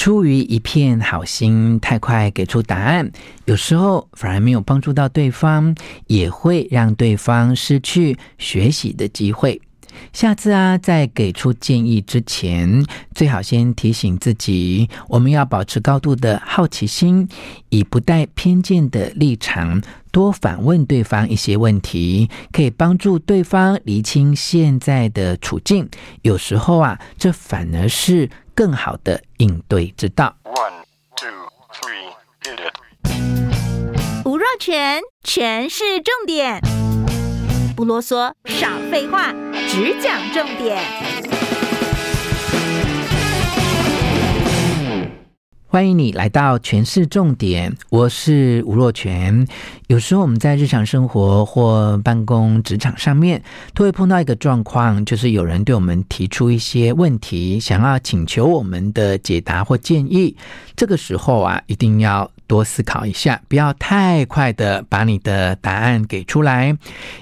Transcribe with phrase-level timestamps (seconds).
[0.00, 3.12] 出于一片好心，太快给出答案，
[3.44, 5.76] 有时候反而没有帮助到对方，
[6.06, 9.60] 也会让对方失去学习的机会。
[10.12, 12.84] 下次啊，在给出建议之前，
[13.14, 17.28] 最好先提醒自己，我们要保持高度的好奇心，
[17.68, 25.88] 以不带偏见的立场，多反问对方一些问题，可以帮助对方厘清现在的处境。
[26.22, 30.36] 有时候啊，这反而是更好的应对之道。
[30.44, 30.82] One,
[31.16, 31.28] two,
[31.72, 32.12] three,
[32.42, 34.24] hit it.
[34.24, 36.79] 吴若权，权式重点。
[37.80, 39.32] 不啰嗦，少废话，
[39.66, 40.78] 只讲重点。
[45.66, 49.46] 欢迎你来到全市重点，我是吴若权。
[49.86, 60.36] 有时候我们在日常生活或办公职场上面，都会碰到一个状况，就是有人对我们提出一些问题，想要请求我们的解答或建议。
[60.76, 66.76] 这个时候啊，一定要多思考一下，不要太快的把你的答案给出来。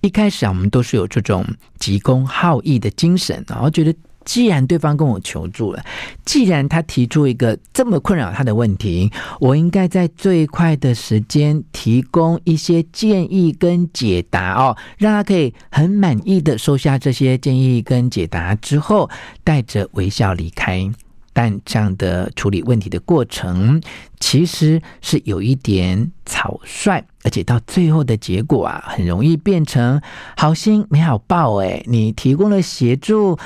[0.00, 1.46] 一开始啊，我们都是有这种
[1.78, 3.94] 急功好义的精神，然后觉得。
[4.24, 5.84] 既然对方跟我求助了，
[6.24, 19.10] 既然他提出一个这么困扰他的问题，我应该在最快的时间提供一些建议跟解答哦，让他可以很满意的收下这些建议跟解答之后，
[19.42, 20.88] 带着微笑离开。
[21.32, 23.80] 但这样的处理问题的过程，
[24.20, 30.00] 其实是有一点草率，而且到最后的结果啊，很容易变成
[30.36, 31.56] 好心没好报。
[31.56, 33.38] 哎，你提供了协助。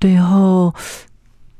[0.00, 0.72] 最后，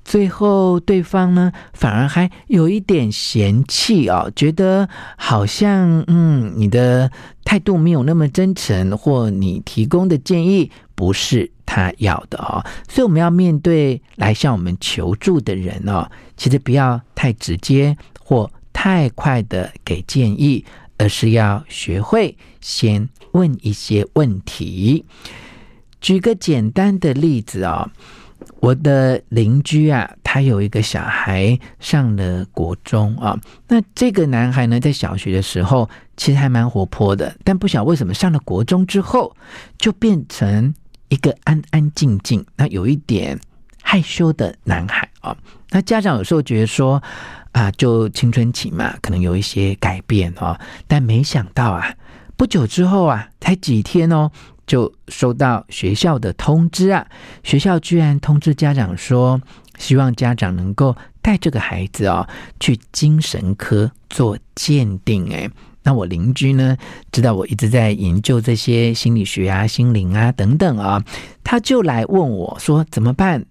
[0.04, 7.10] 最后对方呢，反而还有一点嫌弃哦，觉得好像嗯，你的
[7.44, 12.58] 态度没有那么真诚，或你提供的建议不是他要的哦。
[12.88, 20.64] 所以我们要面对来向我们求助的人哦，其实不要太直接或太快的给建议，
[20.96, 25.04] 而是要学会先问一些问题。
[26.00, 27.88] 举个简单的例子哦。
[28.60, 33.38] 我的邻居啊，他有一个小孩上了国中啊。
[33.68, 39.36] 那这个男孩呢，在小学的时候其实还蛮活泼的，但不晓得为什么上了国中之后，
[39.76, 40.74] 就变成
[41.08, 43.38] 一个安安静静、那有一点
[43.82, 45.36] 害羞的男孩啊。
[45.70, 47.02] 那家长有时候觉得说
[47.52, 50.58] 啊，就青春期嘛，可能有一些改变哦。
[50.86, 51.94] 但没想到啊，
[52.36, 54.30] 不久之后啊，才几天哦。
[54.66, 57.06] 就收到学校的通知啊，
[57.42, 59.40] 学校居然通知家长说，
[59.78, 62.28] 希望家长能够带这个孩子哦
[62.60, 65.26] 去精神科做鉴定。
[65.30, 65.50] 诶，
[65.88, 66.76] 那我邻居呢，
[67.10, 71.02] 知道我一直在研究这些心理学啊、心灵啊等等啊，
[71.42, 73.42] 他就来问我说怎么办？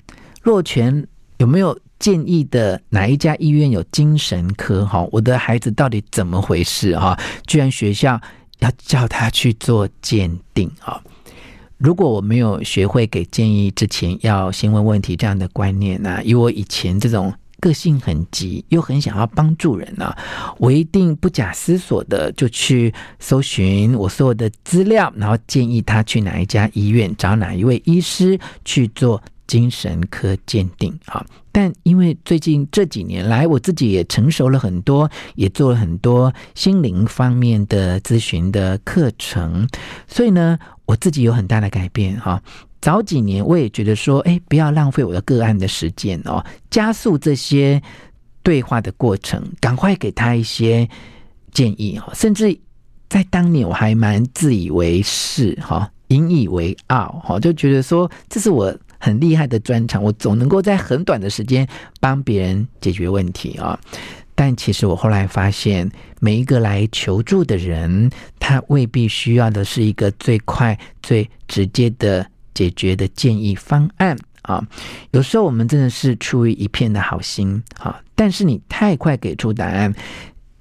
[0.43, 1.07] 若泉
[1.39, 4.85] 有没有建议的哪一家医院有精神科？
[4.85, 6.95] 哈，我的孩子到底怎么回事？
[6.95, 8.21] 哈，居然学校。
[8.59, 10.99] 要叫他去做鉴定啊！
[11.77, 17.31] 如果我没有学会给建议之前要先问问题这样的观念呢，以我以前这种
[17.67, 20.15] 个性很急又很想要帮助人呢，
[20.57, 29.21] 我一定不假思索的就去搜寻我所有的资料，然后建议他去哪一家医院找哪一位医师去做。
[29.47, 39.65] 精神科鉴定啊，但因为最近这几年来，我自己也成熟了很多，也做了很多心灵方面的咨询的课程，
[40.05, 42.43] 所以呢，我自己有很大的改变哈。
[42.81, 47.81] 早几年我也觉得说，哎，不要浪费我的个案的时间哦，加速这些
[48.43, 50.87] 对话的过程，赶快给他一些
[51.51, 52.11] 建议哦。
[52.13, 52.57] 甚至
[53.09, 58.75] 在当年我还蛮自以为是哈，引以为傲哈，就觉得说这是我。
[58.99, 61.67] 很厉害的专长，我总能够在很短的时间
[61.99, 63.79] 帮别人解决问题啊！
[64.33, 65.87] 但其实我后来发现，
[66.19, 68.09] 每一个来求助的人，
[68.39, 72.25] 他未必需要的是一个最快、最直接的
[72.57, 74.65] 解决的建议方案啊！
[75.11, 79.93] 有时候我们真的是出于一片的好心啊，但是你太快给出答案，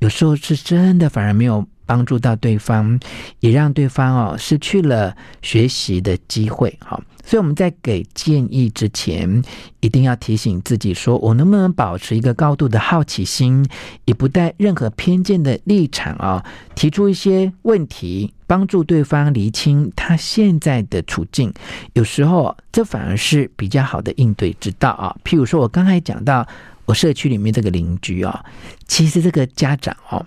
[0.00, 3.00] 有时候是真的反而没有帮助到对方，
[3.40, 7.02] 也让对方哦失去了学习的机会好。
[7.24, 9.42] 所以我们在给建议之前，
[9.80, 13.66] 一定要提醒自己说：我能不能保持一个高度的好奇心，
[14.04, 16.44] 也不带任何偏见的立场啊，
[16.76, 21.52] 提出一些问题，帮助对方厘清他现在的处境。
[21.94, 25.16] 有时候这反而是比较好的应对之道啊。
[25.24, 26.46] 譬如说，我刚才讲到
[26.84, 28.44] 我社区里面这个邻居啊，
[28.86, 30.24] 其实这个家长哦，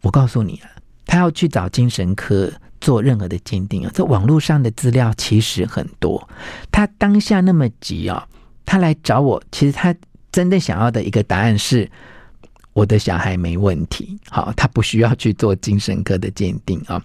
[0.00, 0.71] 我告诉你啊，
[1.12, 2.50] 他要去找精神科。
[2.80, 6.28] 做任何的鉴定啊，这网络上的资料其实很多。
[6.72, 8.26] 他当下那么急啊，
[8.66, 9.94] 他来找我，其实他
[10.32, 11.88] 真的想要的一个答案是，
[12.72, 17.00] 我的小孩没问题，好，他不需要去做精神科的鉴定啊。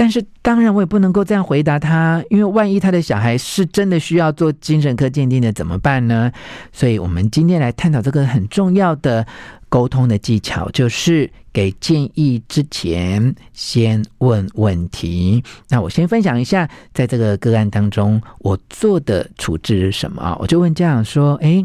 [0.00, 6.32] 但是当然，我也不能够这样回答他，因为万一他的小孩是真的需要做精神科鉴定的，怎么办呢？
[6.72, 9.26] 所以，我们今天来探讨这个很重要的
[9.68, 15.44] 沟通的技巧，就是给建议之前先问问题。
[15.68, 20.34] 那我先分享一下，在这个个案当中，我做的处置是什么啊？
[20.40, 21.62] 我就问家长说：“诶。”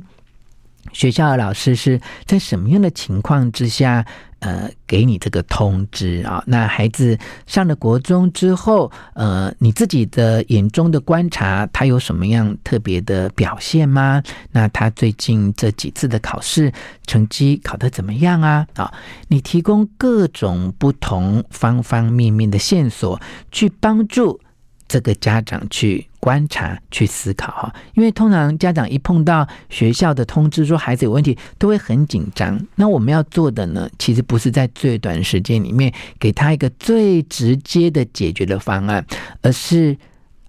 [0.93, 4.05] 学校的老师是在什么样的情况之下，
[4.45, 6.43] 呃，给你这个通知啊？
[6.45, 14.21] 那孩子上了国中之后，呃，你自己的眼中的观察，他有什么样特别的表现吗？
[14.51, 16.71] 那他最近这几次的考试
[17.07, 18.67] 成绩考得怎么样啊？
[18.75, 18.93] 啊，
[19.29, 23.19] 你提供各种不同方方面面的线索，
[23.51, 24.39] 去帮助。
[24.87, 32.59] 这个家长去观察、去思考哈，因为通常家长一碰到学校的通知说孩子有问题，都会很紧张。
[32.75, 39.05] 那我们要做的呢，其实不是在最短时间里面给他一个最直接的解决的方案，
[39.41, 39.97] 而是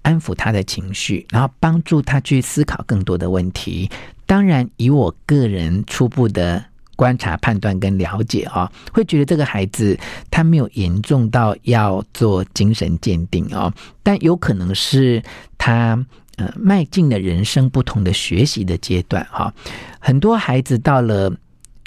[0.03, 3.91] 安抚他的情绪，然后帮助他去思考更多的问题。
[4.27, 6.65] 当然，以我个人初步的。
[6.97, 9.97] 观察、判断跟了解啊，会觉得这个孩子
[10.31, 13.73] 他没有严重到要做精神鉴定哦，
[14.03, 15.23] 但有可能是
[15.57, 16.05] 他
[16.37, 19.53] 呃迈进了人生不同的学习的阶段哈。
[20.01, 21.33] 很多孩子到了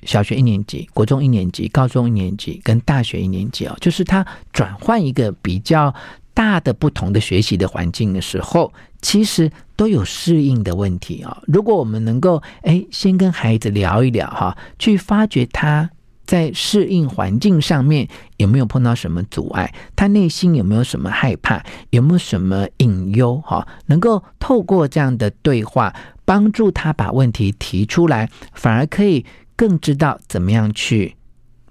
[0.04, 5.94] 小学一年级、国中一年级、高中一年级跟大学一年级哦，就是他转换一个比较
[6.34, 9.52] 大的不同的学习的环境的时候，其实。
[9.80, 11.42] 都有适应的问题啊！
[11.48, 15.90] 如果我们能够诶先跟孩子聊一聊哈，去发掘他
[16.26, 18.06] 在适应环境上面
[18.36, 25.96] 有没有碰到什么阻碍，他内心有没有什么害怕，有没有什么隐忧哈，能够透过这样的对话，
[26.26, 29.26] 帮助他把问题提出来，反而可以
[29.56, 31.16] 更知道怎么样去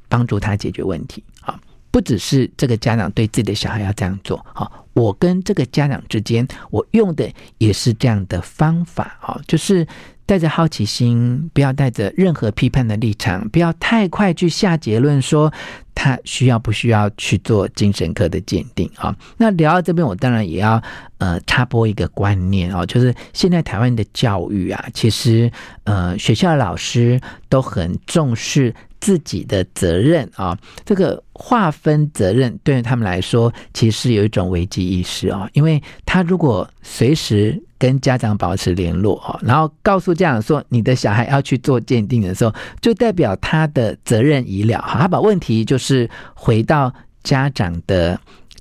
[0.08, 1.22] 帮助他解决问题！
[1.90, 4.70] 不只是这个家长对自己的小孩要这样做哈。
[4.94, 9.86] 我跟这个家长之间，我用的也是这样的方法啊，就是
[10.26, 15.52] 带着好奇心，不要带着任何批判的立场，不要太快去下结论说
[15.98, 19.12] 他需要不需要去做精神科的鉴定啊。
[19.36, 20.80] 那聊到这边，我当然也要
[21.18, 25.50] 呃插播一个观念啊，就是现在台湾的教育啊，其实
[25.82, 28.72] 呃学校老师都很重视。
[29.00, 46.92] 自己的责任啊，这个划分责任对于他们来说，其实有一种危机意识啊，因为他如果随时跟家长保持联络啊，然后告诉家长说你的小孩要去做鉴定的时候，就代表他的责任已了，他把问题就是是回到
[47.22, 48.20] 家长的。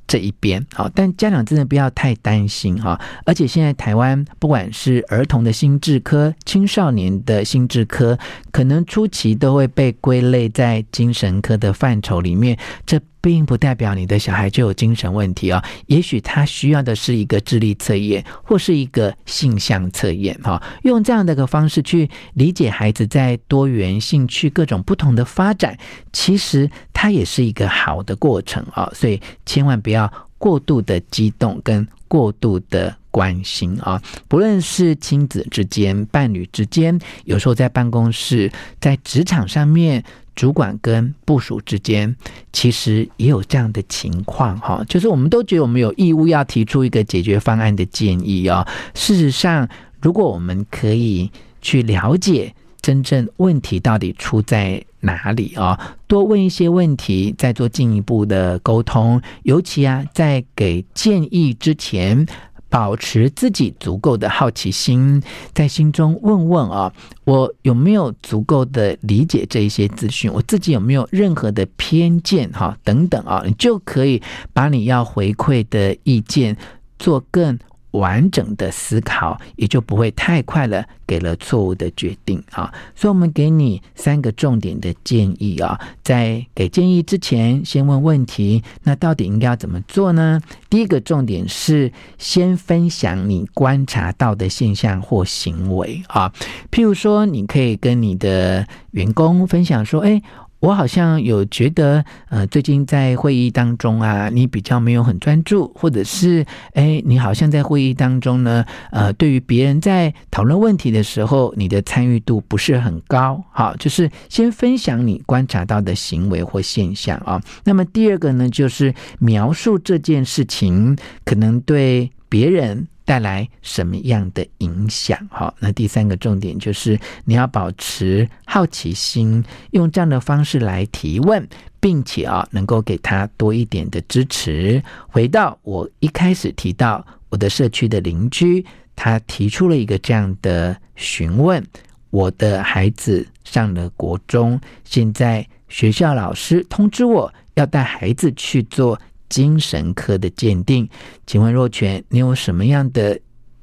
[0.10, 2.98] 这一边好，但家长真的不要太担心哈。
[3.26, 8.18] 而且现在台湾不管是儿童的心智科、青少年的心智科，
[8.50, 12.58] 可能初期都会被归类在精神科的范畴里面。
[12.86, 20.62] 这并不代表你的小孩就有精神问题啊，也许他需要的是一个智力测验或是一个性向测验哈。
[20.84, 25.78] 用这样的一个方式去理解孩子在多元兴趣各种不同的发展，
[26.14, 28.90] 其实它也是一个好的过程啊。
[28.94, 34.02] 所以千万不要过度的激动跟过度的关心啊。
[34.28, 40.04] 不论是亲子之间、伴侣之间，有时候在办公室、在职场上面。
[40.38, 42.16] 主管跟部署之间，
[42.54, 48.66] 其实也有这样的情况哈，就是我们都觉得我们有义务要提出一个解决方案的建议啊。
[48.94, 49.68] 事实上，
[50.00, 62.26] 如果我们可以去了解真正问题到底出在哪里啊，多问一些问题，再做进一步的沟通，尤其啊，在给建议之前。
[62.70, 65.22] 保持自己足够的好奇心，
[65.54, 66.92] 在心中问问啊，
[67.24, 70.32] 我有没有足够的理解这一些资讯？
[70.34, 72.52] 我自己有没有任何的偏见？
[72.52, 74.22] 哈，等等啊，你就可以
[74.54, 76.56] 把你要回馈的意见
[77.00, 77.58] 做更。
[77.98, 82.74] 完整的思考，也就不会太快了给了错误的决定啊。
[82.96, 85.80] 所以，我们给你三个重点的建议啊。
[86.04, 88.64] 在给建议之前，先问问题。
[88.84, 90.40] 那到底应该要怎么做呢？
[90.70, 96.32] 第一个重点是先分享你观察到的现象或行为啊。
[96.72, 100.22] 譬如说，你可以跟你的员工分享说：“哎。”
[100.60, 113.44] 我好像有觉得，呃，最近在会议当中啊，你比较没有很专注，或者是，哎，你好像在会议当中呢，呃，对于别人在讨论问题的时候，你的参与度不是很高。
[113.52, 117.42] 好，就是先分享你观察到的行为或现象啊。
[117.64, 122.88] 那么第二个呢，就是描述这件事情可能对别人。
[123.08, 125.18] 带来什么样的影响？
[125.32, 131.48] 好，那第三个重点就是你要保持好奇心，用这样的方式来提问，
[131.80, 134.84] 并且啊，能够给他多一点的支持。
[135.08, 141.66] 回到我一开始提到我的社区的邻居，他提出了一个这样的询问：
[142.10, 149.00] 我的孩子上了国中，现在学校老师通知我要带孩子去做。
[149.30, 150.90] 精神科的鉴定，
[151.26, 153.20] 请问若泉，你有什么样的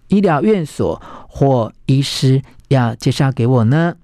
[0.09, 3.95] 医疗院所或医师要介绍给我呢？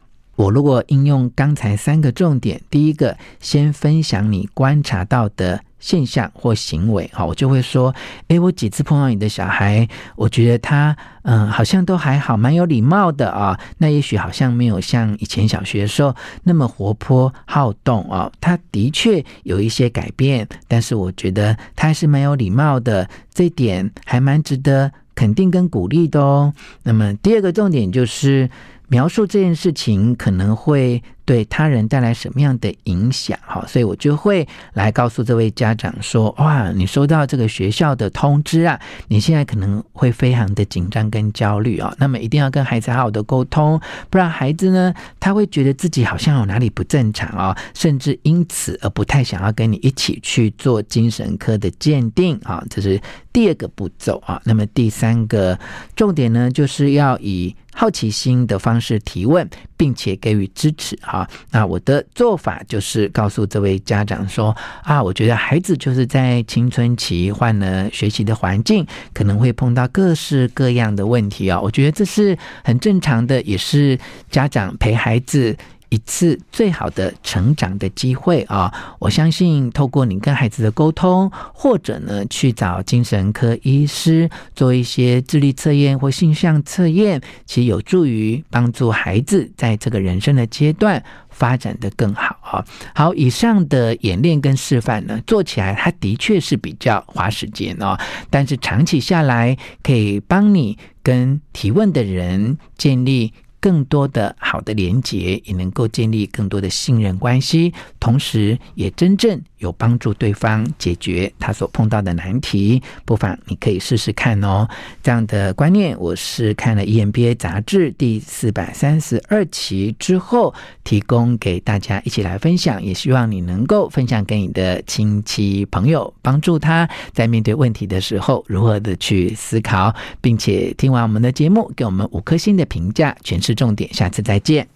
[0.40, 5.60] 我如果应用刚才三个重点，第一个，先分享你观察到的。
[5.78, 7.94] 现象或行为，哈，我就会说，
[8.28, 13.58] 诶，我几次碰到你的小孩，我觉得他，嗯，好像都还好，蛮有礼貌的啊。
[13.78, 18.30] 那也许好像没有像以前小学的时候那么活泼好动啊。
[18.42, 26.52] 他的确有一些改变，但是我觉得他还是蛮有礼貌的，这点还蛮值得肯定跟鼓励的哦。
[26.82, 28.50] 那么第二个重点就是
[28.90, 31.02] 描述这件事情可能会。
[31.30, 33.38] 对他人带来什么样的影响？
[33.46, 41.94] 哈，所以我就会来告诉这位家长说：哇，你收到这个学校的通知啊，你现在可能会非常的紧张跟焦虑啊。
[42.00, 52.60] 那么一定要跟孩子好好的沟通，不然孩子呢，他会觉得自己好像有哪里不正常啊，甚至因此而不太想要跟你一起去做精神科的鉴定啊。
[52.68, 53.00] 这是
[53.32, 54.42] 第二个步骤啊。
[54.44, 55.56] 那么第三个
[55.94, 61.19] 重点呢，就是要以好奇心的方式提问，并且给予支持哈。
[61.50, 71.60] 那我的做法就是告诉这位家长说啊，我觉得孩子就是在青春期换了学习的环境，可能会碰到各式各样的问题啊。
[71.60, 73.98] 我觉得这是很正常的，也是
[74.30, 75.56] 家长陪孩子
[75.90, 78.72] 一次最好的成长的机会啊！
[79.00, 92.64] 我相信透过你跟孩子的沟通，或者呢去找精神科医师做一些智力测验或性向测验，其实有助于帮助孩子在这个人生的阶段发展得更好啊！
[92.94, 97.98] 好，以上的演练跟示范呢，做起来它的确是比较花时间哦，
[98.30, 103.32] 但是长期下来可以帮你跟提问的人建立。
[103.60, 112.82] 更多的好的连接，也能够建立更多的信任关系，同时也真正有帮助对方解决他所碰到的难题。
[113.04, 114.68] 不妨你可以试试看哦。
[115.02, 120.52] 这样的观念，我是看了 EMBA 杂志第四百三十二期之后，
[120.82, 122.82] 提供给大家一起来分享。
[122.82, 134.66] 也希望你能够分享给你的亲戚朋友，帮助他在面对问题的时候如何的去思考，并且听完我们的节目，给我们五颗星的评价，全是重点，下次再见。